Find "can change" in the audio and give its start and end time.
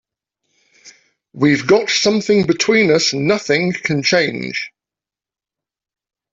3.71-4.71